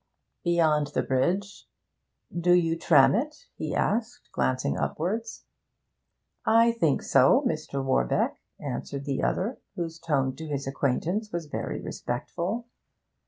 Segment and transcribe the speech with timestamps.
[0.43, 1.67] Beyond the bridge
[2.35, 5.45] 'Do you tram it?' he asked, glancing upwards.
[6.43, 7.85] 'I think so, Mr.
[7.85, 12.65] Warbeck,' answered the other, whose tone to his acquaintance was very respectful.